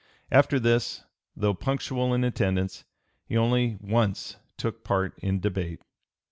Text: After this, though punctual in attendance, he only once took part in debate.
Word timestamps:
After 0.31 0.59
this, 0.59 1.03
though 1.35 1.53
punctual 1.53 2.11
in 2.15 2.23
attendance, 2.23 2.85
he 3.27 3.37
only 3.37 3.77
once 3.79 4.37
took 4.57 4.83
part 4.83 5.13
in 5.19 5.39
debate. 5.39 5.83